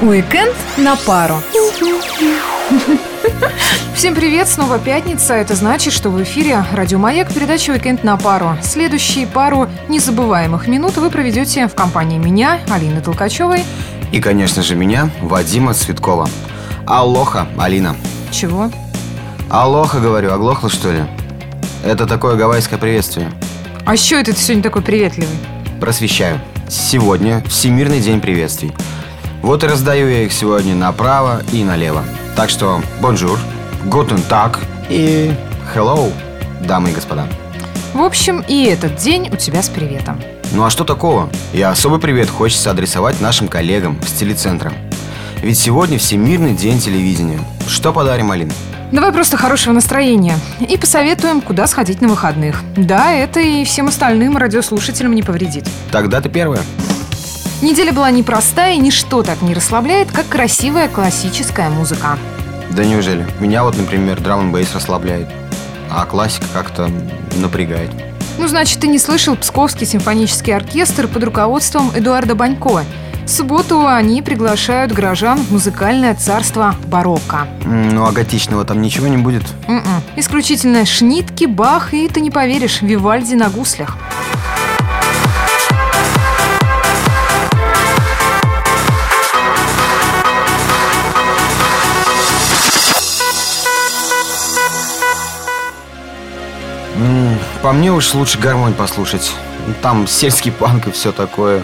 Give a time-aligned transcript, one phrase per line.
[0.00, 1.42] Уикенд на пару.
[3.94, 5.34] Всем привет, снова пятница.
[5.34, 8.56] Это значит, что в эфире Радио Маяк, передача «Уикенд на пару».
[8.62, 13.64] Следующие пару незабываемых минут вы проведете в компании меня, Алины Толкачевой.
[14.12, 16.28] И, конечно же, меня, Вадима Цветкова.
[16.86, 17.96] Алоха, Алина.
[18.30, 18.70] Чего?
[19.50, 21.02] Алоха, говорю, оглохла, что ли?
[21.84, 23.30] Это такое гавайское приветствие.
[23.84, 25.36] А чего это ты сегодня такой приветливый?
[25.80, 26.40] Просвещаю.
[26.68, 28.72] Сегодня Всемирный день приветствий.
[29.40, 32.04] Вот и раздаю я их сегодня направо и налево.
[32.36, 33.38] Так что bonjour,
[33.86, 35.32] guten Tag и
[35.74, 36.12] hello,
[36.60, 37.26] дамы и господа.
[37.94, 40.20] В общем, и этот день у тебя с приветом.
[40.52, 41.30] Ну а что такого?
[41.54, 44.72] И особый привет хочется адресовать нашим коллегам с телецентра.
[45.40, 47.40] Ведь сегодня Всемирный день телевидения.
[47.66, 48.52] Что подарим, Алин?
[48.90, 52.62] Давай просто хорошего настроения и посоветуем, куда сходить на выходных.
[52.74, 55.64] Да, это и всем остальным радиослушателям не повредит.
[55.92, 56.62] Тогда ты первая.
[57.60, 62.18] Неделя была непростая, и ничто так не расслабляет, как красивая классическая музыка.
[62.70, 63.26] Да неужели?
[63.40, 65.28] Меня вот, например, драм бейс расслабляет,
[65.90, 66.90] а классика как-то
[67.36, 67.90] напрягает.
[68.38, 72.84] Ну, значит, ты не слышал Псковский симфонический оркестр под руководством Эдуарда Банько.
[73.28, 77.46] В субботу они приглашают горожан в музыкальное царство барокко.
[77.66, 79.42] Ну, а готичного там ничего не будет?
[79.66, 79.84] М-м.
[80.16, 83.98] Исключительно шнитки, бах и, ты не поверишь, Вивальди на гуслях.
[97.62, 99.34] По мне уж лучше гармонь послушать.
[99.82, 101.60] Там сельский панк и все такое.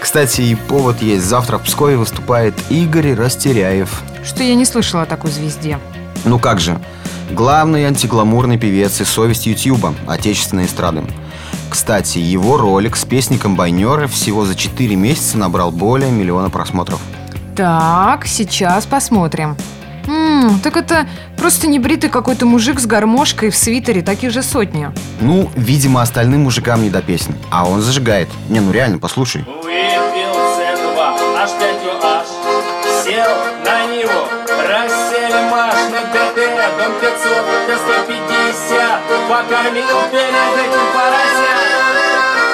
[0.00, 1.24] Кстати, и повод есть.
[1.24, 4.02] Завтра в Пскове выступает Игорь Растеряев.
[4.24, 5.78] Что я не слышала о такой звезде.
[6.24, 6.78] Ну как же.
[7.30, 11.02] Главный антигламурный певец и совесть Ютьюба, отечественной эстрады.
[11.68, 17.00] Кстати, его ролик с песней «Комбайнеры» всего за 4 месяца набрал более миллиона просмотров.
[17.54, 19.56] Так, сейчас посмотрим.
[20.06, 24.90] Ммм, так это просто небритый какой-то мужик с гармошкой в свитере, таких же сотни.
[25.20, 27.34] Ну, видимо, остальным мужикам не до песни.
[27.50, 28.28] А он зажигает.
[28.48, 29.44] Не, ну реально, послушай.
[29.68, 30.98] Выпил С2,
[31.36, 32.26] аж 5 аж
[33.04, 33.28] Сел
[33.66, 34.24] на него,
[34.66, 36.38] рассели маш на ДД
[36.78, 41.58] Дом 500, Т-150 Покормил перед этим поросят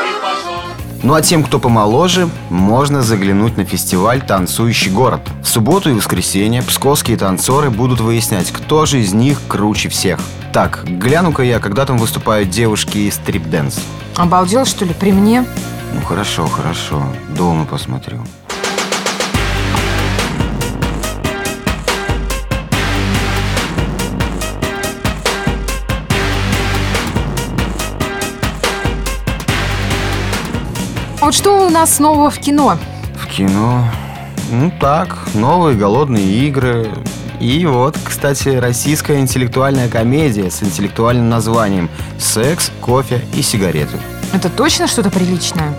[0.02, 0.62] И пошел
[1.04, 5.20] Ну а тем, кто помоложе, можно заглянуть на фестиваль «Танцующий город».
[5.40, 10.18] В субботу и воскресенье псковские танцоры будут выяснять, кто же из них круче всех.
[10.52, 13.78] Так, гляну-ка я, когда там выступают девушки из strip dance.
[14.16, 15.44] Обалдел, что ли, при мне?
[15.94, 17.02] Ну хорошо, хорошо,
[17.36, 18.18] дома посмотрю.
[31.20, 32.76] А вот что у нас нового в кино?
[33.14, 33.88] В кино...
[34.50, 36.90] Ну так, новые голодные игры.
[37.40, 41.88] И вот, кстати, российская интеллектуальная комедия с интеллектуальным названием
[42.18, 43.96] «Секс, кофе и сигареты».
[44.32, 45.74] Это точно что-то приличное?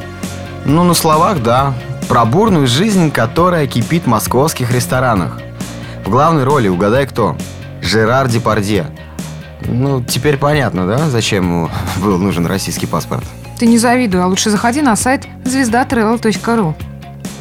[0.65, 1.75] Ну, на словах, да.
[2.09, 5.39] Про бурную жизнь, которая кипит в московских ресторанах.
[6.03, 7.35] В главной роли, угадай кто?
[7.81, 8.87] Жерар Депардье.
[9.61, 13.23] Ну, теперь понятно, да, зачем ему был нужен российский паспорт?
[13.59, 16.73] Ты не завидуй, а лучше заходи на сайт звездаtravel.ru.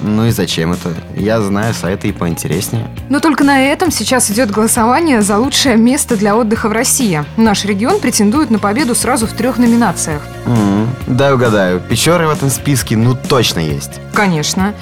[0.07, 0.93] Ну и зачем это?
[1.17, 2.87] Я знаю сайты и поинтереснее.
[3.09, 7.25] Но только на этом сейчас идет голосование за лучшее место для отдыха в России.
[7.39, 10.21] Наш регион претендует на победу сразу в трех номинациях.
[10.45, 13.93] М, Дай угадаю, Печоры в этом списке ну точно есть.
[14.13, 14.75] Конечно.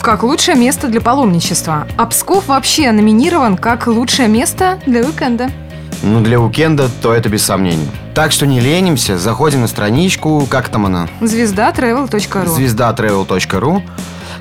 [0.00, 1.86] Как лучшее место для паломничества.
[1.96, 5.48] А Псков вообще номинирован как лучшее место для уикенда.
[6.02, 7.88] Ну, для уикенда, то это без сомнений.
[8.14, 11.08] Так что не ленимся, заходим на страничку, как там она?
[11.20, 13.82] Звездаtravel.ru звездаtravel.ru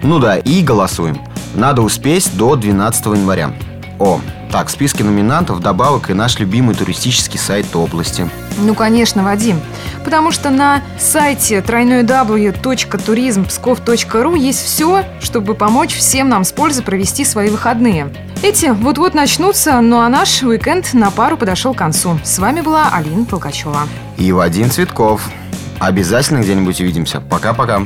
[0.06, 1.20] Ну да, и голосуем.
[1.56, 3.52] Надо успеть до 12 января.
[3.98, 4.22] О,
[4.52, 8.30] так, в списке номинантов добавок и наш любимый туристический сайт области.
[8.60, 9.60] Ну, конечно, Вадим.
[10.04, 17.50] Потому что на сайте www.turizmpskov.ru есть все, чтобы помочь всем нам с пользой провести свои
[17.50, 18.14] выходные.
[18.44, 22.20] Эти вот-вот начнутся, ну а наш уикенд на пару подошел к концу.
[22.24, 23.88] С вами была Алина Толкачева.
[24.18, 25.28] И Вадим Цветков.
[25.80, 27.22] Обязательно где-нибудь увидимся.
[27.22, 27.82] Пока-пока.